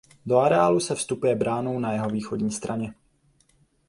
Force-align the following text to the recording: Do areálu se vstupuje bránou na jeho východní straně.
Do 0.25 0.37
areálu 0.39 0.79
se 0.79 0.95
vstupuje 0.95 1.35
bránou 1.35 1.79
na 1.79 1.91
jeho 1.91 2.09
východní 2.09 2.51
straně. 2.51 2.93